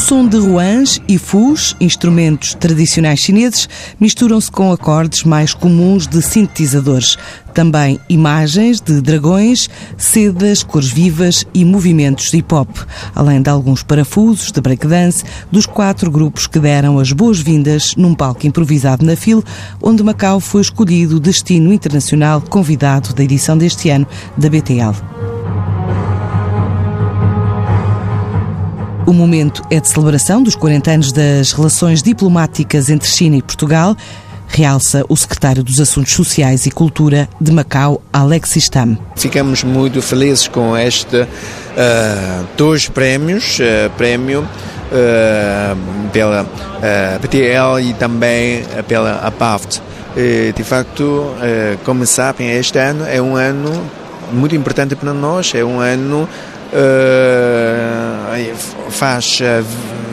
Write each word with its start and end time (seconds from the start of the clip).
Som 0.00 0.26
de 0.26 0.38
ruans 0.38 0.98
e 1.06 1.18
fus, 1.18 1.76
instrumentos 1.78 2.54
tradicionais 2.54 3.20
chineses, 3.20 3.68
misturam-se 4.00 4.50
com 4.50 4.72
acordes 4.72 5.24
mais 5.24 5.52
comuns 5.52 6.06
de 6.06 6.22
sintetizadores. 6.22 7.18
Também 7.52 8.00
imagens 8.08 8.80
de 8.80 9.00
dragões, 9.02 9.68
sedas, 9.98 10.62
cores 10.62 10.88
vivas 10.88 11.44
e 11.52 11.64
movimentos 11.64 12.30
de 12.30 12.38
hip-hop, 12.38 12.70
além 13.14 13.42
de 13.42 13.50
alguns 13.50 13.82
parafusos 13.82 14.50
de 14.50 14.60
breakdance 14.60 15.22
dos 15.52 15.66
quatro 15.66 16.10
grupos 16.10 16.46
que 16.46 16.58
deram 16.58 16.98
as 16.98 17.12
boas-vindas 17.12 17.94
num 17.94 18.14
palco 18.14 18.46
improvisado 18.46 19.04
na 19.04 19.16
FIL, 19.16 19.44
onde 19.82 20.02
Macau 20.02 20.40
foi 20.40 20.62
escolhido 20.62 21.20
destino 21.20 21.72
internacional 21.72 22.40
convidado 22.40 23.12
da 23.12 23.22
edição 23.22 23.56
deste 23.56 23.90
ano 23.90 24.06
da 24.38 24.48
BTL. 24.48 25.39
O 29.06 29.12
momento 29.12 29.62
é 29.70 29.80
de 29.80 29.88
celebração 29.88 30.42
dos 30.42 30.54
40 30.54 30.90
anos 30.90 31.12
das 31.12 31.52
relações 31.52 32.02
diplomáticas 32.02 32.90
entre 32.90 33.08
China 33.08 33.36
e 33.36 33.42
Portugal, 33.42 33.96
realça 34.46 35.04
o 35.08 35.16
secretário 35.16 35.62
dos 35.62 35.80
Assuntos 35.80 36.12
Sociais 36.12 36.66
e 36.66 36.70
Cultura 36.70 37.28
de 37.40 37.50
Macau, 37.50 38.02
Alexis 38.12 38.68
Tam. 38.68 38.98
Ficamos 39.16 39.64
muito 39.64 40.02
felizes 40.02 40.48
com 40.48 40.76
este 40.76 41.22
uh, 41.22 41.26
dois 42.56 42.88
prémios, 42.88 43.58
uh, 43.58 43.90
prémio 43.96 44.42
uh, 44.42 46.08
pela 46.12 46.46
PTL 47.20 47.80
e 47.82 47.94
também 47.94 48.64
pela 48.88 49.16
APAFT. 49.26 49.80
de 50.56 50.64
facto, 50.64 51.34
como 51.84 52.06
sabem, 52.06 52.50
este 52.50 52.78
ano 52.78 53.04
é 53.06 53.20
um 53.20 53.36
ano 53.36 53.70
muito 54.32 54.56
importante 54.56 54.96
para 54.96 55.12
nós, 55.12 55.52
é 55.54 55.64
um 55.64 55.78
ano 55.78 56.28
Uh, 56.72 58.54
faz 58.90 59.40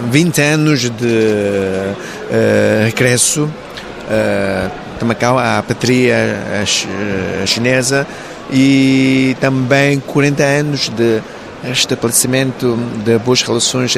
20 0.09 0.41
anos 0.41 0.89
de 0.89 0.89
uh, 1.05 2.85
regresso 2.85 3.47
de 4.97 5.05
Macau 5.05 5.37
à 5.37 5.61
patria 5.61 6.63
chinesa 7.45 8.07
e 8.51 9.35
também 9.39 9.99
40 9.99 10.43
anos 10.43 10.89
de 10.89 11.21
estabelecimento 11.71 12.75
de 13.05 13.19
boas 13.19 13.43
relações 13.43 13.93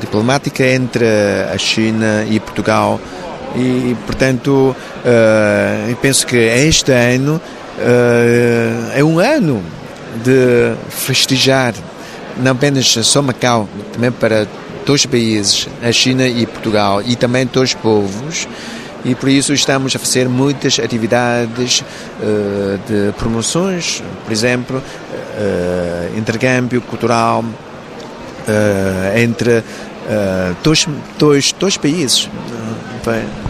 diplomáticas 0.00 0.66
entre 0.66 1.04
a 1.52 1.58
China 1.58 2.24
e 2.28 2.40
Portugal. 2.40 2.98
E 3.54 3.94
portanto 4.06 4.74
penso 6.00 6.26
que 6.26 6.36
este 6.36 6.90
ano 6.90 7.40
é 8.94 9.04
um 9.04 9.18
ano 9.18 9.62
de 10.22 10.74
festejar 10.90 11.74
não 12.36 12.52
apenas 12.52 12.86
só 12.88 13.22
Macau, 13.22 13.68
também 13.92 14.10
para 14.10 14.46
os 14.88 15.06
países, 15.06 15.68
a 15.82 15.92
China 15.92 16.26
e 16.26 16.46
Portugal, 16.46 17.00
e 17.02 17.16
também 17.16 17.48
os 17.54 17.74
povos, 17.74 18.48
e 19.04 19.14
por 19.14 19.28
isso 19.28 19.52
estamos 19.52 19.94
a 19.94 19.98
fazer 19.98 20.28
muitas 20.28 20.78
atividades 20.78 21.80
uh, 21.80 22.78
de 22.86 23.12
promoções, 23.18 24.02
por 24.24 24.32
exemplo, 24.32 24.78
uh, 24.78 26.18
intercâmbio 26.18 26.80
cultural 26.80 27.44
uh, 27.44 29.18
entre 29.18 29.62
dois, 30.62 30.86
dois, 31.18 31.52
dois 31.52 31.78
países. 31.78 32.28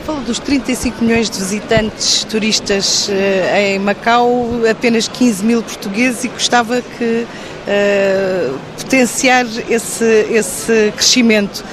Fala 0.07 0.21
dos 0.21 0.39
35 0.39 1.03
milhões 1.03 1.31
de 1.31 1.39
visitantes 1.39 2.25
turistas 2.25 3.09
em 3.57 3.79
Macau, 3.79 4.51
apenas 4.71 5.09
15 5.09 5.43
mil 5.43 5.63
portugueses, 5.63 6.25
e 6.25 6.29
gostava 6.29 6.83
que 6.83 7.27
uh, 7.27 8.59
potenciar 8.79 9.47
esse, 9.71 10.27
esse 10.31 10.93
crescimento. 10.95 11.65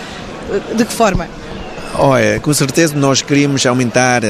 De 0.76 0.86
que 0.86 0.94
forma? 0.94 1.28
Olha, 1.96 2.40
com 2.40 2.54
certeza 2.54 2.96
nós 2.96 3.22
queríamos 3.22 3.66
aumentar 3.66 4.22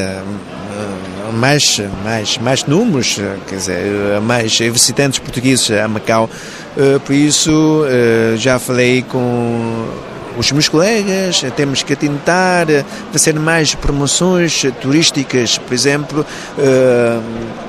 mais, 1.31 1.79
mais, 2.03 2.37
mais 2.37 2.65
números, 2.65 3.19
quer 3.47 3.55
dizer, 3.55 4.21
mais 4.21 4.57
visitantes 4.57 5.19
portugueses 5.19 5.69
a 5.71 5.87
Macau. 5.87 6.29
Por 7.05 7.13
isso, 7.13 7.83
já 8.37 8.57
falei 8.59 9.03
com 9.03 9.87
os 10.41 10.51
meus 10.51 10.67
colegas, 10.67 11.43
temos 11.55 11.83
que 11.83 11.95
tentar 11.95 12.65
fazer 13.11 13.39
mais 13.39 13.75
promoções 13.75 14.63
turísticas, 14.81 15.59
por 15.59 15.73
exemplo, 15.73 16.25
uh, 16.57 17.23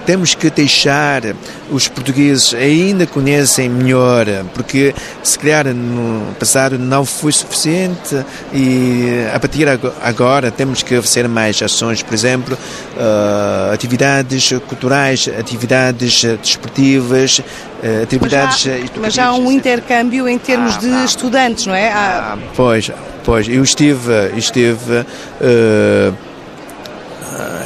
temos 0.07 0.35
que 0.35 0.51
deixar 0.51 1.23
os 1.71 1.89
portugueses 1.89 2.55
ainda 2.55 3.07
conhecem 3.07 3.69
melhor, 3.69 4.27
porque 4.55 4.95
se 5.23 5.39
calhar 5.39 5.67
no 5.67 6.35
passado 6.35 6.79
não 6.79 7.05
foi 7.05 7.33
suficiente 7.33 8.25
e 8.53 9.27
a 9.33 9.39
partir 9.39 9.67
agora 10.03 10.51
temos 10.51 10.83
que 10.83 11.01
fazer 11.01 11.29
mais 11.29 11.63
ações, 11.63 12.03
por 12.03 12.15
exemplo, 12.15 12.57
uh, 12.97 13.73
atividades 13.73 14.53
culturais, 14.69 15.29
atividades 15.39 16.25
desportivas, 16.43 17.39
uh, 17.39 18.03
atividades 18.03 18.67
mas 18.97 19.13
mas 19.13 19.15
já 19.15 19.27
há 19.27 19.34
um 19.34 19.53
intercâmbio 19.53 20.27
em 20.27 20.39
termos 20.39 20.77
ah, 20.77 20.79
de 20.79 20.87
não. 20.87 21.05
estudantes, 21.05 21.67
não 21.67 21.75
é? 21.75 21.93
Há... 21.93 22.33
Ah, 22.34 22.39
pois, 22.57 22.91
pois, 23.25 23.47
eu 23.47 23.63
estive, 23.63 24.11
estive 24.37 25.01
uh, 25.01 26.15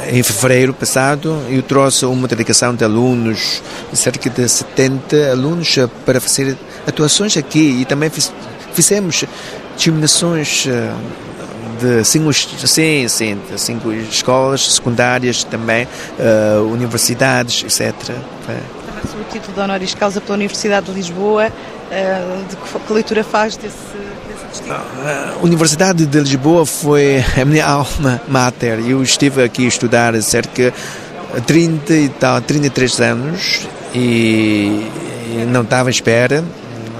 em 0.09 0.23
fevereiro 0.23 0.73
passado, 0.73 1.41
eu 1.49 1.61
trouxe 1.61 2.05
uma 2.05 2.27
delegação 2.27 2.73
de 2.73 2.83
alunos, 2.83 3.61
cerca 3.93 4.29
de 4.29 4.47
70 4.47 5.31
alunos, 5.31 5.77
para 6.05 6.19
fazer 6.19 6.57
atuações 6.87 7.35
aqui 7.37 7.81
e 7.81 7.85
também 7.85 8.09
fiz, 8.09 8.31
fizemos 8.73 9.25
disseminações 9.75 10.65
eh, 10.67 10.93
de 11.79 12.03
cinco, 12.03 12.33
sim, 12.33 13.07
sim, 13.07 13.39
cinco 13.57 13.91
escolas 13.93 14.73
secundárias 14.73 15.43
também, 15.43 15.87
uh, 16.17 16.63
universidades, 16.63 17.63
etc. 17.63 17.93
O 19.19 19.31
título 19.31 19.53
de 19.53 19.59
honoris 19.59 19.93
causa 19.93 20.19
pela 20.19 20.35
Universidade 20.35 20.87
de 20.87 20.91
Lisboa, 20.91 21.47
uh, 21.47 22.45
de 22.49 22.55
que, 22.55 22.79
que 22.79 22.93
leitura 22.93 23.23
faz 23.23 23.55
desse 23.57 23.75
a 24.69 25.43
Universidade 25.43 26.05
de 26.05 26.19
Lisboa 26.19 26.65
foi 26.65 27.23
a 27.39 27.45
minha 27.45 27.65
alma 27.65 28.21
mater. 28.27 28.79
Eu 28.79 29.01
estive 29.03 29.43
aqui 29.43 29.65
a 29.65 29.67
estudar 29.67 30.21
cerca 30.21 30.73
de 31.35 31.41
30 31.41 31.93
e 31.93 32.09
tal, 32.09 32.41
33 32.41 33.01
anos 33.01 33.67
e 33.93 34.87
não 35.49 35.61
estava 35.61 35.89
à 35.89 35.91
espera 35.91 36.43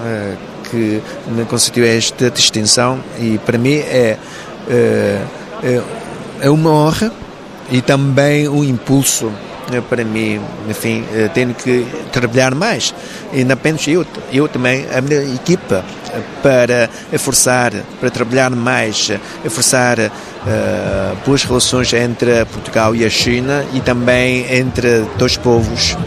eh, 0.05 0.33
que 0.69 1.01
me 1.27 1.45
concedeu 1.45 1.85
esta 1.85 2.29
distinção 2.29 2.99
e 3.19 3.37
para 3.39 3.57
mim 3.57 3.75
é, 3.75 4.17
é, 4.69 5.21
é 6.41 6.49
uma 6.49 6.69
honra 6.69 7.11
e 7.71 7.81
também 7.81 8.47
um 8.47 8.63
impulso 8.63 9.31
para 9.89 10.03
mim, 10.03 10.39
enfim, 10.69 11.03
eh, 11.13 11.29
tenho 11.33 11.53
que 11.53 11.85
trabalhar 12.11 12.55
mais. 12.55 12.93
E 13.33 13.43
não 13.43 13.53
apenas 13.53 13.87
eu, 13.87 14.05
eu 14.31 14.47
também, 14.47 14.85
a 14.93 15.01
minha 15.01 15.21
equipa, 15.35 15.83
eh, 16.13 16.21
para 16.41 16.89
forçar, 17.17 17.73
para 17.99 18.09
trabalhar 18.09 18.49
mais, 18.51 19.11
forçar 19.49 19.99
uh, 19.99 21.17
boas 21.25 21.43
relações 21.43 21.91
entre 21.93 22.45
Portugal 22.45 22.95
e 22.95 23.05
a 23.05 23.09
China 23.09 23.65
e 23.73 23.81
também 23.81 24.45
entre 24.55 25.05
dois 25.17 25.35
povos. 25.35 25.97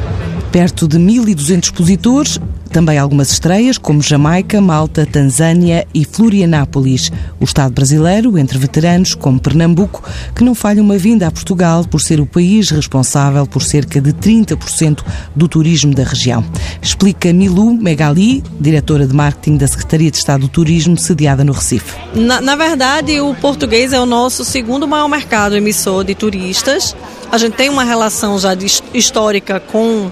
Perto 0.50 0.88
de 0.88 0.98
1.200 0.98 1.64
expositores, 1.64 2.40
também 2.70 2.98
algumas 2.98 3.32
estreias, 3.32 3.76
como 3.76 4.00
Jamaica, 4.00 4.60
Malta, 4.60 5.04
Tanzânia 5.04 5.86
e 5.92 6.04
Florianápolis. 6.04 7.10
O 7.40 7.44
Estado 7.44 7.72
brasileiro, 7.72 8.38
entre 8.38 8.58
veteranos, 8.58 9.14
como 9.14 9.40
Pernambuco, 9.40 10.02
que 10.34 10.44
não 10.44 10.54
falha 10.54 10.82
uma 10.82 10.96
vinda 10.96 11.26
a 11.26 11.30
Portugal 11.30 11.84
por 11.84 12.00
ser 12.00 12.20
o 12.20 12.26
país 12.26 12.70
responsável 12.70 13.46
por 13.46 13.62
cerca 13.62 14.00
de 14.00 14.12
30% 14.12 15.02
do 15.34 15.48
turismo 15.48 15.94
da 15.94 16.04
região. 16.04 16.44
Explica 16.80 17.32
Milu 17.32 17.74
Megali, 17.74 18.42
diretora 18.60 19.06
de 19.06 19.14
marketing 19.14 19.56
da 19.56 19.66
Secretaria 19.66 20.10
de 20.10 20.16
Estado 20.16 20.42
do 20.42 20.48
Turismo, 20.48 20.96
sediada 20.96 21.44
no 21.44 21.52
Recife. 21.52 21.96
Na, 22.14 22.40
na 22.40 22.56
verdade, 22.56 23.20
o 23.20 23.34
português 23.34 23.92
é 23.92 24.00
o 24.00 24.06
nosso 24.06 24.44
segundo 24.44 24.86
maior 24.86 25.08
mercado 25.08 25.56
emissor 25.56 26.04
de 26.04 26.14
turistas. 26.14 26.94
A 27.30 27.38
gente 27.38 27.54
tem 27.54 27.68
uma 27.68 27.84
relação 27.84 28.38
já 28.38 28.54
de, 28.54 28.66
histórica 28.94 29.60
com 29.60 30.10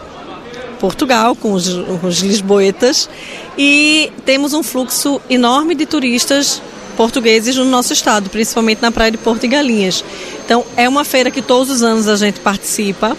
Portugal, 0.79 1.35
com 1.35 1.53
os, 1.53 1.67
os 1.67 2.21
lisboetas, 2.21 3.09
e 3.57 4.13
temos 4.25 4.53
um 4.55 4.63
fluxo 4.63 5.21
enorme 5.29 5.75
de 5.75 5.87
turistas 5.87 6.63
portugueses 6.97 7.57
no 7.57 7.65
nosso 7.65 7.93
estado, 7.93 8.29
principalmente 8.29 8.83
na 8.83 8.91
praia 8.91 9.11
de 9.11 9.19
Porto 9.19 9.45
e 9.45 9.49
Galinhas. 9.49 10.05
Então, 10.45 10.65
é 10.77 10.89
uma 10.89 11.05
feira 11.05 11.31
que 11.31 11.41
todos 11.41 11.71
os 11.71 11.83
anos 11.83 12.09
a 12.09 12.17
gente 12.17 12.41
participa, 12.41 13.17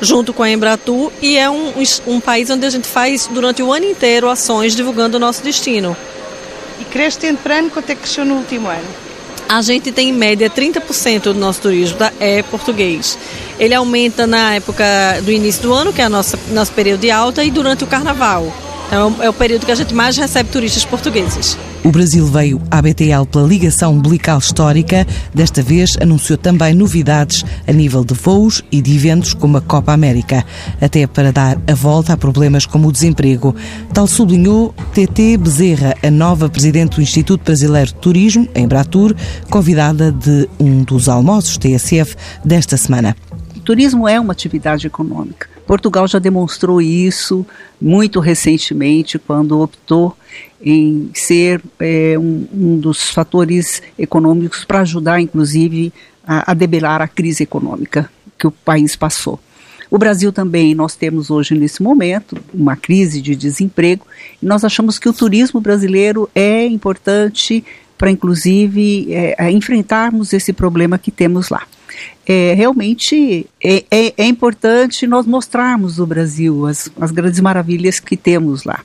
junto 0.00 0.32
com 0.32 0.42
a 0.42 0.50
Embratur, 0.50 1.10
e 1.20 1.36
é 1.36 1.50
um, 1.50 1.72
um 2.06 2.20
país 2.20 2.48
onde 2.50 2.64
a 2.64 2.70
gente 2.70 2.86
faz 2.86 3.26
durante 3.26 3.62
o 3.62 3.72
ano 3.72 3.86
inteiro 3.86 4.28
ações 4.30 4.76
divulgando 4.76 5.16
o 5.16 5.20
nosso 5.20 5.42
destino. 5.42 5.96
E 6.80 6.84
cresce 6.84 7.32
para 7.42 7.58
ano, 7.58 7.70
quanto 7.70 7.90
é 7.90 7.94
que 7.94 8.02
cresceu 8.02 8.24
no 8.24 8.36
último 8.36 8.68
ano? 8.68 9.09
A 9.50 9.62
gente 9.62 9.90
tem 9.90 10.10
em 10.10 10.12
média 10.12 10.48
30% 10.48 11.22
do 11.22 11.34
nosso 11.34 11.62
turismo 11.62 11.98
é 12.20 12.40
português. 12.40 13.18
Ele 13.58 13.74
aumenta 13.74 14.24
na 14.24 14.54
época 14.54 14.84
do 15.24 15.32
início 15.32 15.62
do 15.62 15.74
ano, 15.74 15.92
que 15.92 16.00
é 16.00 16.06
o 16.06 16.08
nosso, 16.08 16.38
nosso 16.52 16.70
período 16.70 17.00
de 17.00 17.10
alta, 17.10 17.42
e 17.42 17.50
durante 17.50 17.82
o 17.82 17.86
carnaval. 17.88 18.54
Então, 18.86 19.16
é 19.20 19.28
o 19.28 19.32
período 19.32 19.66
que 19.66 19.72
a 19.72 19.74
gente 19.74 19.92
mais 19.92 20.16
recebe 20.16 20.50
turistas 20.50 20.84
portugueses. 20.84 21.58
O 21.82 21.90
Brasil 21.90 22.26
veio 22.26 22.60
à 22.70 22.82
BTL 22.82 23.24
pela 23.30 23.48
ligação 23.48 23.94
umbilical 23.94 24.38
histórica. 24.38 25.06
Desta 25.34 25.62
vez 25.62 25.96
anunciou 26.00 26.36
também 26.36 26.74
novidades 26.74 27.42
a 27.66 27.72
nível 27.72 28.04
de 28.04 28.12
voos 28.12 28.62
e 28.70 28.82
de 28.82 28.94
eventos 28.94 29.32
como 29.32 29.56
a 29.56 29.62
Copa 29.62 29.92
América, 29.92 30.44
até 30.78 31.06
para 31.06 31.32
dar 31.32 31.58
a 31.66 31.74
volta 31.74 32.12
a 32.12 32.16
problemas 32.18 32.66
como 32.66 32.88
o 32.88 32.92
desemprego. 32.92 33.56
Tal 33.94 34.06
sublinhou 34.06 34.74
TT 34.92 35.38
Bezerra, 35.38 35.94
a 36.02 36.10
nova 36.10 36.50
presidente 36.50 36.96
do 36.96 37.02
Instituto 37.02 37.44
Brasileiro 37.44 37.88
de 37.88 37.94
Turismo, 37.94 38.46
em 38.54 38.68
Bratur, 38.68 39.16
convidada 39.48 40.12
de 40.12 40.48
um 40.58 40.82
dos 40.82 41.08
almoços 41.08 41.56
TSF 41.56 42.14
desta 42.44 42.76
semana. 42.76 43.16
O 43.56 43.60
turismo 43.60 44.06
é 44.06 44.20
uma 44.20 44.32
atividade 44.32 44.86
econômica. 44.86 45.49
Portugal 45.70 46.08
já 46.08 46.18
demonstrou 46.18 46.82
isso 46.82 47.46
muito 47.80 48.18
recentemente, 48.18 49.20
quando 49.20 49.60
optou 49.60 50.16
em 50.60 51.12
ser 51.14 51.62
é, 51.78 52.18
um, 52.18 52.44
um, 52.52 52.76
dos 52.76 53.10
fatores 53.10 53.80
econômicos 53.96 54.64
para 54.64 54.80
ajudar, 54.80 55.20
inclusive, 55.20 55.92
a, 56.26 56.50
a 56.50 56.54
debelar 56.54 57.00
a 57.00 57.06
crise 57.06 57.44
econômica 57.44 58.10
que 58.36 58.48
o 58.48 58.50
país 58.50 58.96
passou. 58.96 59.38
O 59.88 59.96
Brasil 59.96 60.32
também, 60.32 60.74
nós 60.74 60.96
temos 60.96 61.30
hoje, 61.30 61.54
nesse 61.54 61.84
momento, 61.84 62.36
uma 62.52 62.74
crise 62.74 63.22
de 63.22 63.36
desemprego, 63.36 64.04
e 64.42 64.46
nós 64.46 64.64
achamos 64.64 64.98
que 64.98 65.08
o 65.08 65.12
turismo 65.12 65.60
brasileiro 65.60 66.28
é 66.34 66.66
importante 66.66 67.64
para, 67.96 68.10
inclusive, 68.10 69.06
é, 69.14 69.48
enfrentarmos 69.52 70.32
esse 70.32 70.52
problema 70.52 70.98
que 70.98 71.12
temos 71.12 71.48
lá 71.48 71.62
é, 72.26 72.54
realmente 72.54 73.46
é, 73.62 73.84
é, 73.90 74.14
é, 74.16 74.26
importante 74.26 75.06
nós 75.06 75.26
mostrarmos 75.26 75.98
o 75.98 76.06
Brasil, 76.06 76.66
as, 76.66 76.90
as 77.00 77.10
grandes 77.10 77.40
maravilhas 77.40 77.98
que 77.98 78.16
temos 78.16 78.64
lá. 78.64 78.80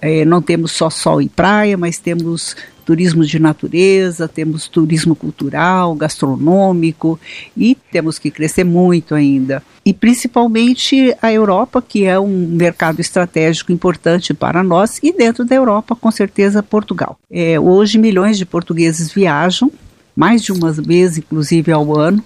É, 0.00 0.24
não 0.24 0.42
temos 0.42 0.72
só 0.72 0.90
sol 0.90 1.22
e 1.22 1.28
praia, 1.28 1.76
mas 1.76 1.98
temos 1.98 2.56
turismo 2.84 3.24
de 3.24 3.38
natureza, 3.38 4.28
temos 4.28 4.68
turismo 4.68 5.14
cultural, 5.14 5.94
gastronômico 5.94 7.18
e 7.56 7.76
temos 7.90 8.18
que 8.18 8.30
crescer 8.30 8.64
muito 8.64 9.14
ainda. 9.14 9.62
E 9.84 9.92
principalmente 9.92 11.16
a 11.22 11.32
Europa, 11.32 11.80
que 11.80 12.04
é 12.04 12.18
um 12.18 12.48
mercado 12.48 13.00
estratégico 13.00 13.72
importante 13.72 14.34
para 14.34 14.62
nós, 14.62 14.98
e 15.02 15.12
dentro 15.12 15.44
da 15.44 15.54
Europa, 15.54 15.96
com 15.96 16.10
certeza, 16.10 16.62
Portugal. 16.62 17.18
É, 17.30 17.58
hoje, 17.58 17.98
milhões 17.98 18.38
de 18.38 18.44
portugueses 18.44 19.12
viajam, 19.12 19.70
mais 20.14 20.42
de 20.42 20.52
uma 20.52 20.72
vez, 20.72 21.16
inclusive, 21.16 21.72
ao 21.72 21.98
ano, 21.98 22.22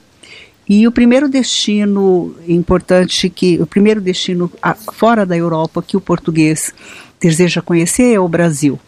e 0.69 0.87
o 0.87 0.93
primeiro 0.93 1.29
destino 1.29 2.35
importante 2.49 3.31
que 3.31 3.61
o 3.61 3.67
primeiro 3.67 4.01
destino 4.01 4.51
fora 4.93 5.25
da 5.25 5.37
Europa 5.37 5.83
que 5.83 5.97
o 5.97 6.01
português 6.01 6.75
deseja 7.21 7.63
conhecer 7.63 8.15
é 8.15 8.21
o 8.21 8.29
Brasil. 8.29 8.79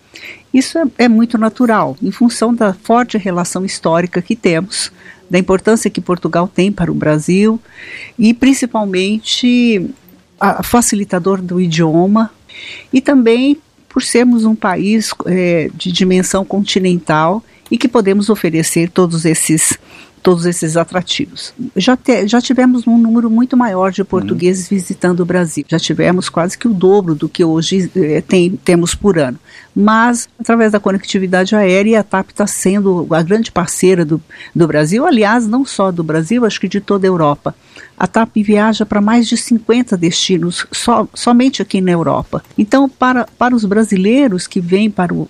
Isso 0.52 0.78
é, 0.78 0.84
é 0.98 1.08
muito 1.08 1.38
natural, 1.38 1.96
em 2.02 2.10
função 2.10 2.54
da 2.54 2.72
forte 2.72 3.16
relação 3.16 3.64
histórica 3.64 4.20
que 4.20 4.34
temos, 4.34 4.90
da 5.30 5.38
importância 5.38 5.90
que 5.90 6.00
Portugal 6.00 6.48
tem 6.52 6.72
para 6.72 6.90
o 6.90 6.94
Brasil 6.94 7.60
e 8.18 8.32
principalmente 8.32 9.88
a 10.40 10.62
facilitador 10.62 11.42
do 11.42 11.60
idioma 11.60 12.30
e 12.92 13.00
também 13.00 13.58
por 13.88 14.02
sermos 14.02 14.44
um 14.44 14.54
país 14.54 15.12
é, 15.26 15.70
de 15.74 15.92
dimensão 15.92 16.44
continental 16.44 17.42
e 17.70 17.76
que 17.76 17.88
podemos 17.88 18.30
oferecer 18.30 18.90
todos 18.90 19.24
esses 19.24 19.78
todos 20.28 20.44
esses 20.44 20.76
atrativos. 20.76 21.54
Já, 21.74 21.96
te, 21.96 22.28
já 22.28 22.38
tivemos 22.38 22.86
um 22.86 22.98
número 22.98 23.30
muito 23.30 23.56
maior 23.56 23.90
de 23.90 24.04
portugueses 24.04 24.70
uhum. 24.70 24.76
visitando 24.76 25.20
o 25.20 25.24
Brasil. 25.24 25.64
Já 25.66 25.78
tivemos 25.78 26.28
quase 26.28 26.58
que 26.58 26.68
o 26.68 26.74
dobro 26.74 27.14
do 27.14 27.30
que 27.30 27.42
hoje 27.42 27.90
eh, 27.96 28.20
tem, 28.20 28.50
temos 28.62 28.94
por 28.94 29.18
ano. 29.18 29.38
Mas, 29.74 30.28
através 30.38 30.72
da 30.72 30.78
conectividade 30.78 31.56
aérea, 31.56 32.00
a 32.00 32.02
TAP 32.02 32.28
está 32.28 32.46
sendo 32.46 33.06
a 33.10 33.22
grande 33.22 33.50
parceira 33.50 34.04
do, 34.04 34.20
do 34.54 34.66
Brasil, 34.66 35.06
aliás, 35.06 35.46
não 35.46 35.64
só 35.64 35.90
do 35.90 36.04
Brasil, 36.04 36.44
acho 36.44 36.60
que 36.60 36.68
de 36.68 36.82
toda 36.82 37.06
a 37.06 37.08
Europa. 37.08 37.54
A 37.96 38.06
TAP 38.06 38.36
viaja 38.36 38.84
para 38.84 39.00
mais 39.00 39.26
de 39.26 39.36
50 39.38 39.96
destinos 39.96 40.66
so, 40.70 41.08
somente 41.14 41.62
aqui 41.62 41.80
na 41.80 41.92
Europa. 41.92 42.44
Então, 42.58 42.86
para, 42.86 43.26
para 43.38 43.56
os 43.56 43.64
brasileiros 43.64 44.46
que 44.46 44.60
vêm 44.60 44.90
para, 44.90 45.14
o, 45.14 45.26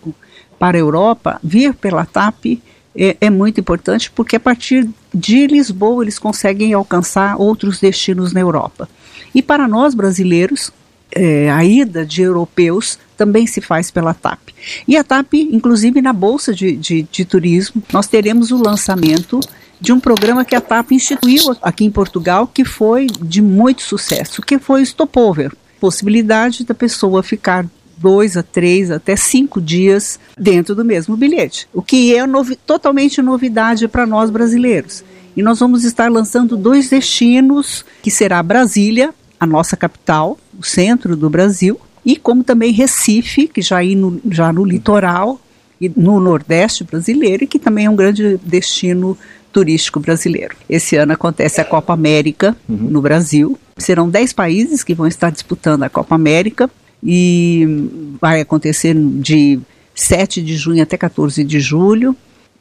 para 0.58 0.76
a 0.76 0.80
Europa, 0.80 1.38
vir 1.40 1.72
pela 1.72 2.04
TAP 2.04 2.58
é, 2.98 3.16
é 3.20 3.30
muito 3.30 3.60
importante 3.60 4.10
porque 4.10 4.36
a 4.36 4.40
partir 4.40 4.88
de 5.14 5.46
Lisboa 5.46 6.02
eles 6.02 6.18
conseguem 6.18 6.74
alcançar 6.74 7.40
outros 7.40 7.78
destinos 7.78 8.32
na 8.32 8.40
Europa. 8.40 8.88
E 9.34 9.40
para 9.40 9.68
nós 9.68 9.94
brasileiros, 9.94 10.72
é, 11.12 11.50
a 11.50 11.64
ida 11.64 12.04
de 12.04 12.22
europeus 12.22 12.98
também 13.16 13.46
se 13.46 13.60
faz 13.60 13.90
pela 13.90 14.12
TAP. 14.12 14.50
E 14.86 14.96
a 14.96 15.04
TAP, 15.04 15.34
inclusive 15.34 16.02
na 16.02 16.12
Bolsa 16.12 16.52
de, 16.52 16.76
de, 16.76 17.06
de, 17.10 17.24
Turismo, 17.24 17.82
nós 17.92 18.06
teremos 18.08 18.50
o 18.50 18.56
lançamento 18.56 19.40
de 19.80 19.92
um 19.92 20.00
programa 20.00 20.44
que 20.44 20.56
a 20.56 20.60
TAP 20.60 20.92
instituiu 20.92 21.56
aqui 21.62 21.84
em 21.84 21.90
Portugal, 21.90 22.46
que 22.46 22.64
foi 22.64 23.06
de 23.06 23.40
muito 23.40 23.82
sucesso, 23.82 24.42
que 24.42 24.58
foi 24.58 24.82
o 24.82 24.86
Stopover. 24.86 25.52
Possibilidade 25.80 26.64
da 26.64 26.74
pessoa 26.74 27.22
ficar 27.22 27.64
dois 27.98 28.36
a 28.36 28.42
três, 28.42 28.90
até 28.90 29.16
cinco 29.16 29.60
dias 29.60 30.18
dentro 30.38 30.74
do 30.74 30.84
mesmo 30.84 31.16
bilhete, 31.16 31.68
o 31.72 31.82
que 31.82 32.14
é 32.14 32.26
novi 32.26 32.56
totalmente 32.56 33.20
novidade 33.20 33.88
para 33.88 34.06
nós 34.06 34.30
brasileiros. 34.30 35.04
E 35.36 35.42
nós 35.42 35.60
vamos 35.60 35.84
estar 35.84 36.10
lançando 36.10 36.56
dois 36.56 36.88
destinos, 36.88 37.84
que 38.02 38.10
será 38.10 38.42
Brasília, 38.42 39.14
a 39.38 39.46
nossa 39.46 39.76
capital, 39.76 40.36
o 40.58 40.64
centro 40.64 41.14
do 41.14 41.30
Brasil, 41.30 41.80
e 42.04 42.16
como 42.16 42.42
também 42.42 42.72
Recife, 42.72 43.46
que 43.46 43.62
já, 43.62 43.82
no, 43.82 44.20
já 44.30 44.52
no 44.52 44.64
litoral 44.64 45.40
e 45.80 45.88
no 45.94 46.18
Nordeste 46.18 46.82
brasileiro, 46.82 47.44
e 47.44 47.46
que 47.46 47.58
também 47.58 47.86
é 47.86 47.90
um 47.90 47.94
grande 47.94 48.38
destino 48.42 49.16
turístico 49.52 50.00
brasileiro. 50.00 50.56
Esse 50.68 50.96
ano 50.96 51.12
acontece 51.12 51.60
a 51.60 51.64
Copa 51.64 51.92
América 51.92 52.56
uhum. 52.68 52.76
no 52.76 53.00
Brasil. 53.00 53.58
Serão 53.76 54.08
10 54.08 54.32
países 54.32 54.82
que 54.82 54.94
vão 54.94 55.06
estar 55.06 55.30
disputando 55.30 55.84
a 55.84 55.88
Copa 55.88 56.14
América 56.14 56.68
e 57.02 58.16
vai 58.20 58.40
acontecer 58.40 58.94
de 58.94 59.58
7 59.94 60.42
de 60.42 60.56
junho 60.56 60.82
até 60.82 60.96
14 60.96 61.42
de 61.44 61.60
julho. 61.60 62.16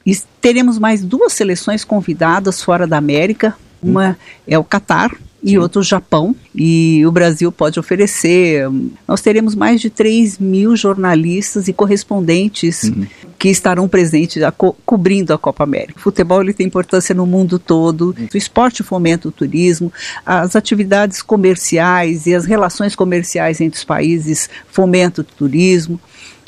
E 0.05 0.15
teremos 0.39 0.79
mais 0.79 1.03
duas 1.03 1.33
seleções 1.33 1.83
convidadas 1.83 2.61
fora 2.61 2.87
da 2.87 2.97
América. 2.97 3.55
Uma 3.81 4.17
é 4.47 4.57
o 4.57 4.63
Catar, 4.63 5.11
e 5.43 5.51
Sim. 5.51 5.57
outro 5.57 5.83
Japão. 5.83 6.35
E 6.53 7.05
o 7.05 7.11
Brasil 7.11 7.51
pode 7.51 7.79
oferecer. 7.79 8.67
Nós 9.07 9.21
teremos 9.21 9.55
mais 9.55 9.79
de 9.79 9.89
3 9.89 10.39
mil 10.39 10.75
jornalistas 10.75 11.67
e 11.67 11.73
correspondentes 11.73 12.83
uhum. 12.83 13.05
Que 13.37 13.49
estarão 13.49 13.87
presentes 13.87 14.41
a 14.41 14.51
co 14.51 14.75
cobrindo 14.85 15.33
a 15.33 15.37
Copa 15.37 15.63
América. 15.63 15.99
O 15.99 16.01
futebol 16.01 16.41
ele 16.41 16.53
tem 16.53 16.65
importância 16.65 17.13
no 17.13 17.25
mundo 17.25 17.59
todo. 17.59 18.15
O 18.33 18.37
esporte 18.37 18.83
fomenta 18.83 19.27
o 19.27 19.31
turismo, 19.31 19.91
as 20.25 20.55
atividades 20.55 21.21
comerciais 21.21 22.25
e 22.25 22.33
as 22.33 22.45
relações 22.45 22.95
comerciais 22.95 23.61
entre 23.61 23.77
os 23.77 23.83
países 23.83 24.49
fomentam 24.67 25.23
o 25.23 25.35
turismo 25.35 25.99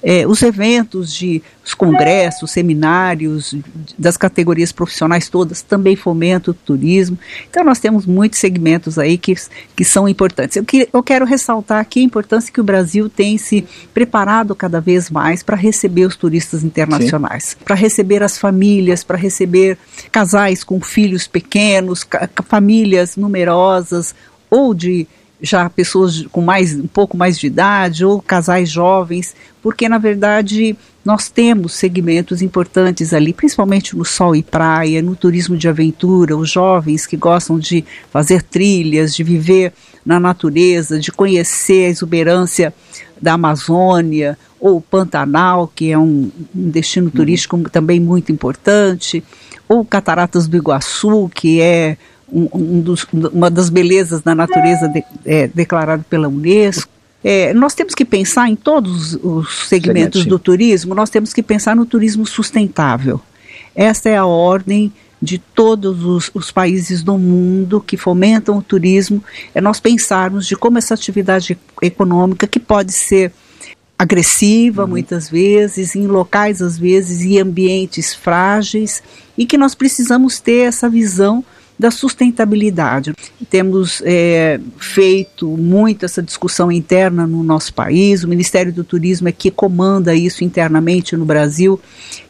é, 0.02 0.26
os 0.26 0.42
eventos 0.42 1.14
de 1.14 1.42
os 1.64 1.74
congressos, 1.76 2.50
seminários 2.50 3.56
das 3.98 4.18
categorias 4.18 4.72
profissionais 4.72 5.30
todas 5.30 5.62
também 5.62 5.96
fomentam 5.96 6.52
o 6.52 6.56
turismo. 6.56 7.18
Então 7.50 7.64
nós 7.64 7.80
temos 7.80 8.06
muitos 8.08 8.40
segmentos 8.40 8.98
aí 8.98 9.18
que, 9.18 9.36
que 9.76 9.86
são 9.86 10.10
importantes. 10.10 10.58
Eu, 10.58 10.66
que, 10.66 10.90
eu 10.92 11.04
quero 11.04 11.26
ressaltar 11.26 11.80
aqui 11.80 12.00
a 12.00 12.04
importância 12.04 12.52
que 12.52 12.62
o 12.62 12.64
Brasil 12.64 13.08
tem 13.10 13.38
se 13.38 13.66
preparado 13.94 14.56
cada 14.56 14.82
vez 14.82 15.12
mais 15.12 15.44
para 15.44 15.56
receber 15.56 16.06
os 16.06 16.16
turistas 16.16 16.64
internacionais, 16.64 17.56
para 17.64 17.76
receber 17.76 18.24
as 18.24 18.38
famílias, 18.38 19.04
para 19.04 19.18
receber 19.18 19.78
casais 20.12 20.64
com 20.64 20.82
filhos 20.82 21.28
pequenos, 21.28 22.08
famílias 22.48 23.16
numerosas 23.16 24.16
ou 24.50 24.74
de 24.74 25.08
já 25.42 25.70
pessoas 25.70 26.26
com 26.32 26.42
mais 26.42 26.76
um 26.76 26.88
pouco 26.88 27.16
mais 27.16 27.38
de 27.38 27.48
idade 27.48 28.04
ou 28.04 28.22
casais 28.22 28.70
jovens, 28.70 29.36
porque 29.62 29.88
na 29.88 29.98
verdade 29.98 30.76
nós 31.04 31.30
temos 31.30 31.74
segmentos 31.74 32.42
importantes 32.42 33.14
ali, 33.14 33.34
principalmente 33.34 33.96
no 33.96 34.04
sol 34.04 34.36
e 34.36 34.44
praia, 34.44 35.02
no 35.02 35.16
turismo 35.16 35.58
de 35.58 35.68
aventura, 35.68 36.36
os 36.36 36.50
jovens 36.50 37.08
que 37.08 37.16
gostam 37.18 37.58
de 37.58 37.86
fazer 38.12 38.44
trilhas, 38.44 39.16
de 39.16 39.24
viver 39.24 39.74
na 40.06 40.20
natureza, 40.20 41.00
de 41.00 41.12
conhecer 41.12 41.86
a 41.86 41.90
exuberância 41.90 42.74
da 43.22 43.34
Amazônia, 43.34 44.38
ou 44.60 44.82
Pantanal, 44.82 45.72
que 45.74 45.92
é 45.92 45.98
um, 45.98 46.30
um 46.56 46.70
destino 46.70 47.08
uhum. 47.08 47.12
turístico 47.12 47.70
também 47.70 48.00
muito 48.00 48.32
importante, 48.32 49.24
ou 49.68 49.86
Cataratas 49.86 50.48
do 50.48 50.58
Iguaçu, 50.58 51.30
que 51.34 51.62
é 51.62 51.98
um, 52.32 52.50
um 52.54 52.82
dos, 52.82 53.06
uma 53.12 53.50
das 53.50 53.70
belezas 53.70 54.22
da 54.22 54.34
natureza 54.34 54.88
de, 54.88 55.04
é, 55.26 55.48
declarado 55.48 56.04
pela 56.10 56.28
Unesco. 56.28 56.90
É, 57.24 57.54
nós 57.54 57.74
temos 57.74 57.94
que 57.94 58.06
pensar 58.06 58.50
em 58.50 58.56
todos 58.56 59.14
os 59.16 59.68
segmentos 59.68 60.26
do 60.26 60.40
turismo, 60.40 60.96
nós 60.96 61.10
temos 61.10 61.34
que 61.34 61.44
pensar 61.44 61.76
no 61.76 61.86
turismo 61.86 62.26
sustentável. 62.26 63.20
Esta 63.76 64.10
é 64.10 64.18
a 64.18 64.26
ordem 64.26 64.92
de 65.22 65.38
todos 65.38 66.04
os, 66.06 66.32
os, 66.34 66.50
países 66.50 67.04
do 67.04 67.18
mundo 67.18 67.82
que 67.82 67.98
fomentam 67.98 68.58
o 68.58 68.62
turismo, 68.62 69.22
é 69.54 69.60
nós 69.60 69.80
pensarmos 69.80 70.48
de 70.48 70.56
como 70.56 70.78
essa 70.78 70.94
atividade 70.94 71.58
econômica, 71.82 72.48
que 72.48 72.60
pode 72.60 72.94
ser 72.94 73.34
agressiva 73.98 74.84
uhum. 74.84 74.92
muitas 74.92 75.30
vezes, 75.30 75.94
em 75.94 76.08
locais 76.08 76.62
às 76.62 76.80
vezes, 76.80 77.22
e 77.22 77.38
ambientes 77.38 78.16
frágeis, 78.16 79.04
e 79.38 79.46
que 79.46 79.58
nós 79.58 79.76
precisamos 79.76 80.40
ter 80.40 80.68
essa 80.68 80.90
visão 80.90 81.44
da 81.80 81.90
sustentabilidade. 81.90 83.14
Temos 83.50 84.04
é, 84.06 84.60
feito 84.78 85.48
muito 85.48 86.04
essa 86.04 86.22
discussão 86.22 86.70
interna 86.70 87.26
no 87.26 87.42
nosso 87.42 87.74
país, 87.74 88.22
o 88.24 88.28
Ministério 88.28 88.74
do 88.74 88.84
Turismo 88.84 89.30
é 89.30 89.32
que 89.32 89.50
comanda 89.50 90.14
isso 90.14 90.44
internamente 90.44 91.16
no 91.16 91.24
Brasil 91.24 91.80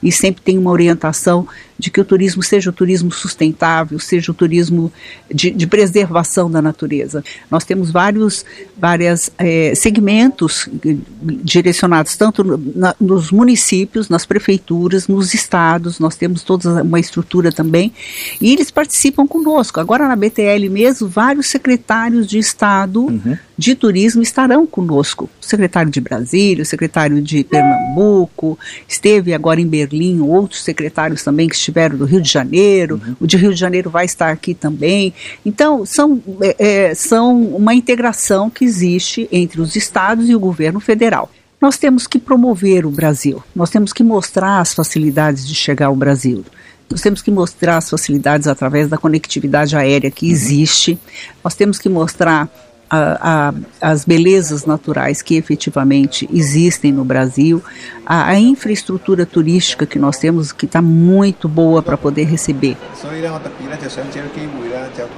e 0.03 0.11
sempre 0.11 0.43
tem 0.43 0.57
uma 0.59 0.69
orientação 0.69 1.47
de 1.79 1.89
que 1.89 2.01
o 2.01 2.05
turismo 2.05 2.43
seja 2.43 2.69
o 2.69 2.73
turismo 2.73 3.09
sustentável, 3.09 3.97
seja 3.97 4.31
o 4.31 4.35
turismo 4.35 4.91
de, 5.33 5.49
de 5.49 5.65
preservação 5.65 6.51
da 6.51 6.61
natureza. 6.61 7.23
Nós 7.49 7.63
temos 7.63 7.89
vários 7.89 8.45
várias, 8.77 9.29
é, 9.37 9.73
segmentos 9.75 10.67
direcionados 11.43 12.15
tanto 12.15 12.43
na, 12.75 12.95
nos 12.99 13.31
municípios, 13.31 14.09
nas 14.09 14.25
prefeituras, 14.25 15.07
nos 15.07 15.33
estados, 15.33 15.99
nós 15.99 16.15
temos 16.15 16.43
toda 16.43 16.81
uma 16.83 16.99
estrutura 16.99 17.51
também, 17.51 17.93
e 18.41 18.51
eles 18.51 18.71
participam 18.71 19.27
conosco. 19.27 19.79
Agora 19.79 20.07
na 20.07 20.15
BTL 20.15 20.69
mesmo, 20.69 21.07
vários 21.07 21.47
secretários 21.47 22.27
de 22.27 22.37
Estado 22.39 23.03
uhum. 23.05 23.37
de 23.57 23.75
turismo 23.75 24.21
estarão 24.21 24.65
conosco. 24.65 25.29
O 25.41 25.45
secretário 25.45 25.91
de 25.91 26.01
Brasília, 26.01 26.63
o 26.63 26.65
secretário 26.65 27.21
de 27.21 27.43
Pernambuco, 27.43 28.57
esteve 28.87 29.33
agora 29.33 29.61
em 29.61 29.67
Berlim, 29.67 30.19
outros 30.21 30.63
secretários 30.63 31.23
também 31.23 31.47
que 31.47 31.55
estiveram 31.55 31.68
do 31.97 32.05
Rio 32.05 32.21
de 32.21 32.29
Janeiro, 32.29 33.01
uhum. 33.05 33.15
o 33.21 33.27
de 33.27 33.37
Rio 33.37 33.53
de 33.53 33.59
Janeiro 33.59 33.89
vai 33.89 34.05
estar 34.05 34.31
aqui 34.31 34.53
também. 34.53 35.13
Então, 35.45 35.85
são, 35.85 36.21
é, 36.41 36.55
é, 36.59 36.95
são 36.95 37.41
uma 37.43 37.73
integração 37.73 38.49
que 38.49 38.65
existe 38.65 39.27
entre 39.31 39.61
os 39.61 39.75
estados 39.75 40.29
e 40.29 40.35
o 40.35 40.39
governo 40.39 40.79
federal. 40.79 41.31
Nós 41.61 41.77
temos 41.77 42.07
que 42.07 42.17
promover 42.17 42.85
o 42.85 42.91
Brasil, 42.91 43.43
nós 43.55 43.69
temos 43.69 43.91
que 43.91 44.03
mostrar 44.03 44.59
as 44.59 44.73
facilidades 44.73 45.45
de 45.47 45.53
chegar 45.53 45.87
ao 45.87 45.95
Brasil. 45.95 46.43
Nós 46.89 47.01
temos 47.01 47.21
que 47.21 47.29
mostrar 47.29 47.77
as 47.77 47.89
facilidades 47.89 48.47
através 48.47 48.89
da 48.89 48.97
conectividade 48.97 49.75
aérea 49.75 50.09
que 50.09 50.25
uhum. 50.25 50.31
existe. 50.31 50.97
Nós 51.43 51.53
temos 51.53 51.77
que 51.77 51.87
mostrar 51.87 52.49
a, 52.89 53.49
a, 53.49 53.53
as 53.91 54.03
belezas 54.03 54.65
naturais 54.65 55.21
que 55.21 55.35
efetivamente 55.35 56.27
existem 56.33 56.91
no 56.91 57.05
Brasil, 57.05 57.61
a, 58.05 58.29
a 58.29 58.39
infraestrutura 58.39 59.25
turística 59.25 59.85
que 59.85 59.99
nós 59.99 60.17
temos, 60.17 60.51
que 60.51 60.65
está 60.65 60.81
muito 60.81 61.47
boa 61.47 61.81
para 61.83 61.97
poder 61.97 62.23
receber. 62.23 62.75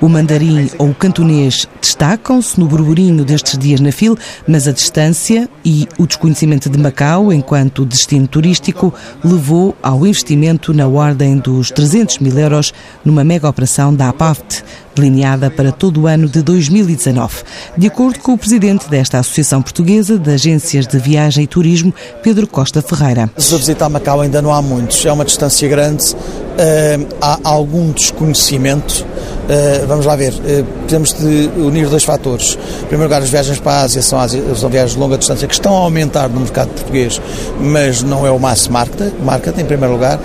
O 0.01 0.09
mandarim 0.09 0.69
ou 0.77 0.89
o 0.89 0.95
cantonês 0.95 1.67
destacam-se 1.79 2.59
no 2.59 2.67
burburinho 2.67 3.23
destes 3.23 3.57
dias 3.57 3.79
na 3.79 3.91
FIL, 3.91 4.17
mas 4.47 4.67
a 4.67 4.71
distância 4.71 5.49
e 5.63 5.87
o 5.97 6.05
desconhecimento 6.05 6.69
de 6.69 6.77
Macau 6.77 7.31
enquanto 7.31 7.85
destino 7.85 8.27
turístico 8.27 8.93
levou 9.23 9.75
ao 9.81 10.05
investimento 10.05 10.73
na 10.73 10.87
ordem 10.87 11.37
dos 11.37 11.71
300 11.71 12.19
mil 12.19 12.37
euros 12.37 12.73
numa 13.05 13.23
mega 13.23 13.47
operação 13.47 13.93
da 13.93 14.09
APAFT, 14.09 14.63
delineada 14.95 15.49
para 15.49 15.71
todo 15.71 16.01
o 16.01 16.07
ano 16.07 16.27
de 16.27 16.41
2019. 16.41 17.43
De 17.77 17.87
acordo 17.87 18.19
com 18.19 18.33
o 18.33 18.37
presidente 18.37 18.89
desta 18.89 19.19
Associação 19.19 19.61
Portuguesa 19.61 20.17
de 20.17 20.31
Agências 20.31 20.87
de 20.87 20.97
Viagem 20.97 21.43
e 21.43 21.47
Turismo, 21.47 21.93
Pedro 22.21 22.47
Costa 22.47 22.81
Ferreira. 22.81 23.29
Se 23.37 23.55
visitar 23.55 23.89
Macau 23.89 24.21
ainda 24.21 24.41
não 24.41 24.53
há 24.53 24.61
muitos, 24.61 25.05
é 25.05 25.11
uma 25.11 25.25
distância 25.25 25.67
grande, 25.67 26.13
uh, 26.13 27.07
há 27.21 27.39
algum 27.43 27.91
desconhecimento. 27.91 29.05
Uh, 29.41 29.87
vamos 29.87 30.05
lá 30.05 30.15
ver, 30.15 30.33
uh, 30.33 30.65
temos 30.87 31.13
de 31.13 31.49
unir 31.57 31.87
dois 31.89 32.03
fatores. 32.03 32.57
Em 32.83 32.87
primeiro 32.87 33.03
lugar, 33.03 33.21
as 33.21 33.29
viagens 33.29 33.59
para 33.59 33.73
a 33.73 33.81
Ásia 33.81 34.01
são, 34.01 34.19
são 34.55 34.69
viagens 34.69 34.93
de 34.93 34.99
longa 34.99 35.17
distância 35.17 35.47
que 35.47 35.53
estão 35.53 35.75
a 35.75 35.79
aumentar 35.79 36.29
no 36.29 36.39
mercado 36.41 36.69
português, 36.69 37.21
mas 37.59 38.03
não 38.03 38.25
é 38.25 38.31
o 38.31 38.39
mass 38.39 38.67
market, 38.67 39.13
market 39.23 39.57
em 39.57 39.65
primeiro 39.65 39.93
lugar 39.93 40.19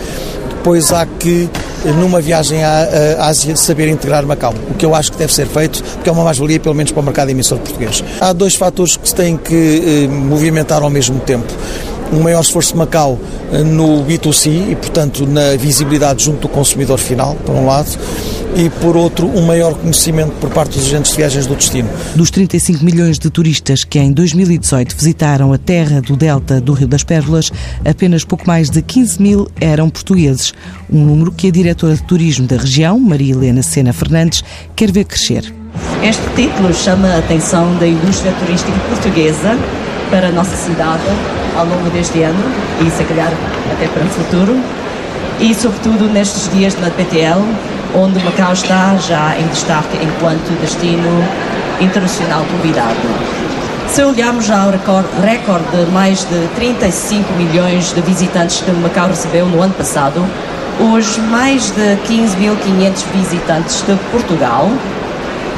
depois 0.66 0.92
há 0.92 1.06
que, 1.06 1.48
numa 2.00 2.20
viagem 2.20 2.64
à, 2.64 2.88
à 3.20 3.28
Ásia, 3.28 3.54
saber 3.54 3.86
integrar 3.86 4.26
Macau, 4.26 4.52
o 4.68 4.74
que 4.74 4.84
eu 4.84 4.96
acho 4.96 5.12
que 5.12 5.18
deve 5.18 5.32
ser 5.32 5.46
feito, 5.46 5.80
porque 5.80 6.08
é 6.08 6.12
uma 6.12 6.24
mais-valia, 6.24 6.58
pelo 6.58 6.74
menos 6.74 6.90
para 6.90 7.00
o 7.00 7.04
mercado 7.04 7.30
emissor 7.30 7.56
português. 7.58 8.02
Há 8.20 8.32
dois 8.32 8.56
fatores 8.56 8.96
que 8.96 9.08
se 9.08 9.14
têm 9.14 9.36
que 9.36 9.54
eh, 9.54 10.08
movimentar 10.08 10.82
ao 10.82 10.90
mesmo 10.90 11.20
tempo 11.20 11.46
um 12.12 12.22
maior 12.22 12.40
esforço 12.40 12.72
de 12.72 12.78
Macau 12.78 13.18
eh, 13.52 13.62
no 13.62 14.04
B2C 14.04 14.70
e, 14.70 14.76
portanto, 14.76 15.26
na 15.26 15.56
visibilidade 15.56 16.24
junto 16.24 16.42
do 16.42 16.48
consumidor 16.48 16.98
final, 16.98 17.34
por 17.36 17.54
um 17.54 17.66
lado, 17.66 17.88
e, 18.56 18.70
por 18.70 18.96
outro, 18.96 19.26
um 19.26 19.42
maior 19.42 19.74
conhecimento 19.74 20.32
por 20.40 20.50
parte 20.50 20.78
dos 20.78 20.86
agentes 20.86 21.10
de 21.10 21.18
viagens 21.18 21.46
do 21.46 21.54
destino. 21.54 21.88
Dos 22.14 22.30
35 22.30 22.84
milhões 22.84 23.18
de 23.18 23.28
turistas 23.28 23.84
que 23.84 23.98
em 23.98 24.12
2018 24.12 24.96
visitaram 24.96 25.52
a 25.52 25.58
terra 25.58 26.00
do 26.00 26.16
delta 26.16 26.60
do 26.60 26.72
Rio 26.72 26.88
das 26.88 27.04
Pérolas, 27.04 27.52
apenas 27.84 28.24
pouco 28.24 28.46
mais 28.46 28.70
de 28.70 28.80
15 28.80 29.20
mil 29.20 29.48
eram 29.60 29.90
portugueses, 29.90 30.54
um 30.90 31.04
número 31.04 31.32
que 31.32 31.48
a 31.48 31.50
diretora 31.50 31.94
de 31.94 32.02
turismo 32.04 32.46
da 32.46 32.56
região, 32.56 32.98
Maria 32.98 33.34
Helena 33.34 33.62
Sena 33.62 33.92
Fernandes, 33.92 34.42
quer 34.74 34.90
ver 34.90 35.04
crescer. 35.04 35.52
Este 36.02 36.22
título 36.34 36.72
chama 36.72 37.08
a 37.08 37.18
atenção 37.18 37.76
da 37.78 37.86
indústria 37.86 38.32
turística 38.32 38.78
portuguesa 38.88 39.58
para 40.10 40.28
a 40.28 40.32
nossa 40.32 40.56
cidade 40.56 41.02
ao 41.56 41.66
longo 41.66 41.90
deste 41.90 42.22
ano 42.22 42.42
e, 42.80 42.90
se 42.90 43.04
calhar, 43.04 43.32
até 43.72 43.86
para 43.88 44.04
o 44.04 44.08
futuro. 44.08 44.58
E, 45.40 45.54
sobretudo, 45.54 46.08
nestes 46.08 46.50
dias 46.52 46.78
na 46.80 46.90
PTL, 46.90 47.42
onde 47.94 48.22
Macau 48.24 48.52
está 48.52 48.96
já 48.96 49.36
em 49.38 49.46
destaque 49.48 49.98
enquanto 50.02 50.58
destino 50.60 51.24
internacional 51.80 52.44
convidado. 52.50 52.96
Se 53.88 54.02
olharmos 54.02 54.50
ao 54.50 54.70
recorde 54.70 55.68
de 55.70 55.90
mais 55.92 56.20
de 56.24 56.48
35 56.56 57.32
milhões 57.34 57.92
de 57.92 58.00
visitantes 58.00 58.60
que 58.60 58.70
Macau 58.70 59.08
recebeu 59.08 59.46
no 59.46 59.62
ano 59.62 59.74
passado, 59.74 60.24
os 60.78 61.16
mais 61.18 61.70
de 61.70 61.96
15.500 62.06 63.04
visitantes 63.14 63.82
de 63.82 63.94
Portugal, 64.10 64.70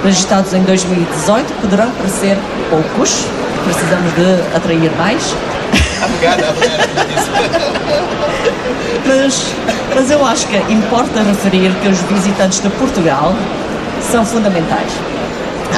registrados 0.05 0.53
em 0.55 0.63
2018, 0.63 1.61
poderão 1.61 1.91
parecer 1.91 2.39
poucos, 2.71 3.25
precisamos 3.65 4.13
de 4.15 4.57
atrair 4.57 4.91
mais, 4.97 5.35
mas, 9.07 9.55
mas 9.95 10.11
eu 10.11 10.25
acho 10.25 10.47
que 10.47 10.57
importa 10.73 11.23
referir 11.23 11.73
que 11.81 11.89
os 11.89 11.99
visitantes 12.03 12.61
de 12.61 12.69
Portugal 12.71 13.35
são 14.11 14.25
fundamentais. 14.25 14.91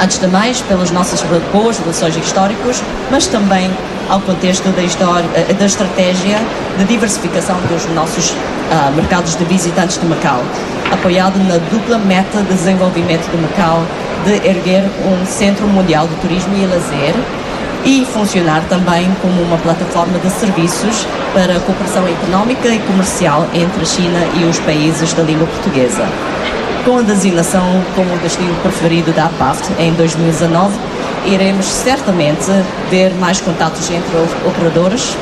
Antes 0.01 0.19
de 0.19 0.27
mais, 0.27 0.61
pelas 0.61 0.91
nossas 0.91 1.21
boas 1.51 1.77
relações 1.77 2.15
históricas, 2.15 2.81
mas 3.09 3.27
também 3.27 3.69
ao 4.09 4.19
contexto 4.21 4.67
da, 4.69 4.81
história, 4.81 5.25
eh, 5.35 5.53
da 5.53 5.65
estratégia 5.65 6.37
de 6.77 6.85
diversificação 6.85 7.55
dos 7.69 7.85
nossos 7.93 8.31
uh, 8.31 8.91
mercados 8.95 9.35
de 9.35 9.45
visitantes 9.45 9.97
de 9.97 10.05
Macau, 10.05 10.43
apoiado 10.91 11.37
na 11.47 11.57
dupla 11.69 11.97
meta 11.97 12.41
de 12.41 12.53
desenvolvimento 12.53 13.29
de 13.29 13.37
Macau 13.37 13.83
de 14.25 14.47
erguer 14.47 14.83
um 15.05 15.25
centro 15.25 15.67
mundial 15.67 16.07
de 16.07 16.15
turismo 16.15 16.53
e 16.55 16.65
lazer 16.65 17.15
e 17.83 18.05
funcionar 18.05 18.63
também 18.69 19.09
como 19.21 19.41
uma 19.41 19.57
plataforma 19.57 20.19
de 20.19 20.29
serviços 20.29 21.05
para 21.33 21.57
a 21.57 21.59
cooperação 21.59 22.07
económica 22.07 22.69
e 22.69 22.79
comercial 22.79 23.47
entre 23.53 23.81
a 23.81 23.85
China 23.85 24.19
e 24.39 24.43
os 24.45 24.59
países 24.59 25.13
da 25.13 25.23
língua 25.23 25.47
portuguesa. 25.47 26.05
Com 26.85 26.97
a 26.97 27.01
designação 27.01 27.83
como 27.95 28.17
destino 28.17 28.53
preferido 28.61 29.11
da 29.11 29.25
APAFT 29.25 29.71
em 29.79 29.93
2019, 29.93 30.73
iremos 31.25 31.65
certamente 31.65 32.49
ver 32.89 33.13
mais 33.15 33.39
contatos 33.39 33.89
entre 33.89 34.17
operadores, 34.47 35.15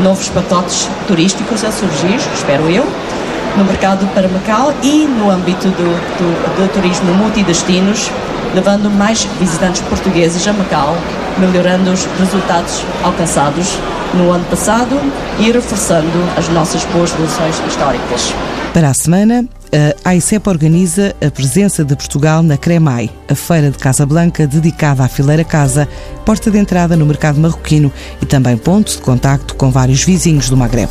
novos 0.00 0.28
pacotes 0.28 0.88
turísticos 1.06 1.64
a 1.64 1.72
surgir, 1.72 2.16
espero 2.34 2.70
eu, 2.70 2.86
no 3.56 3.64
mercado 3.64 4.06
para 4.14 4.28
Macau 4.28 4.72
e 4.82 5.06
no 5.06 5.30
âmbito 5.30 5.68
do, 5.68 5.74
do, 5.74 6.56
do 6.56 6.72
turismo 6.72 7.12
multidestinos, 7.14 8.10
levando 8.54 8.90
mais 8.90 9.24
visitantes 9.38 9.80
portugueses 9.82 10.46
a 10.46 10.52
Macau 10.52 10.96
melhorando 11.38 11.90
os 11.90 12.04
resultados 12.18 12.82
alcançados 13.02 13.78
no 14.14 14.30
ano 14.30 14.44
passado 14.44 15.00
e 15.38 15.50
reforçando 15.50 16.18
as 16.36 16.48
nossas 16.48 16.84
boas 16.86 17.12
relações 17.12 17.56
históricas. 17.66 18.34
Para 18.74 18.90
a 18.90 18.94
semana, 18.94 19.44
a 20.04 20.10
AICEP 20.10 20.48
organiza 20.48 21.14
a 21.24 21.30
presença 21.30 21.84
de 21.84 21.94
Portugal 21.96 22.42
na 22.42 22.56
CREMAI, 22.56 23.10
a 23.28 23.34
feira 23.34 23.70
de 23.70 23.78
Casablanca 23.78 24.46
dedicada 24.46 25.04
à 25.04 25.08
fileira 25.08 25.44
casa, 25.44 25.88
porta 26.24 26.50
de 26.50 26.58
entrada 26.58 26.96
no 26.96 27.06
mercado 27.06 27.40
marroquino 27.40 27.92
e 28.20 28.26
também 28.26 28.56
ponto 28.56 28.92
de 28.92 28.98
contacto 28.98 29.54
com 29.54 29.70
vários 29.70 30.04
vizinhos 30.04 30.48
do 30.48 30.56
Magreb. 30.56 30.90